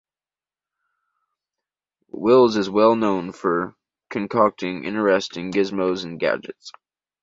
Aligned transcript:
Wiles 2.07 2.57
is 2.57 2.71
well 2.71 2.95
known 2.95 3.31
for 3.33 3.75
concocting 4.09 4.83
interesting 4.83 5.51
gizmos 5.51 6.03
and 6.05 6.19
gadgets. 6.19 6.71